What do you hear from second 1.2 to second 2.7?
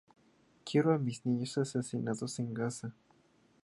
niños asesinados en